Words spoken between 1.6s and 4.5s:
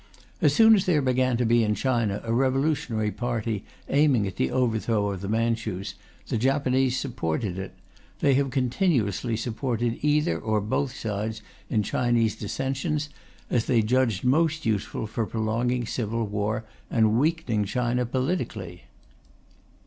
in China a revolutionary party aiming at the